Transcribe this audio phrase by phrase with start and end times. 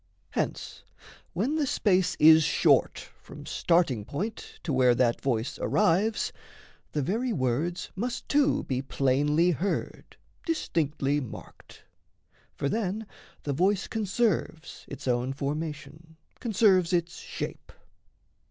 [0.31, 0.83] Hence
[1.33, 6.33] when the space is short from starting point To where that voice arrives,
[6.93, 11.83] the very words Must too be plainly heard, distinctly marked.
[12.55, 13.05] For then
[13.43, 17.71] the voice conserves its own formation, Conserves its shape.